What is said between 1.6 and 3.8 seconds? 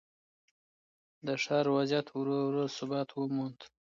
وضعیت ورو ورو ثبات وموند.